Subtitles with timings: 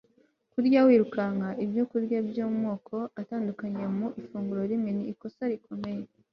[0.51, 6.03] kurya wirukanka ibyokurya by'amoko atandukanye mu ifunguro rimwe ni ikosa rikomeye